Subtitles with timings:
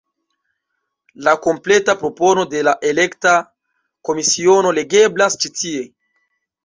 [1.27, 3.35] La kompleta propono de la elekta
[4.09, 5.85] komisiono legeblas ĉi tie.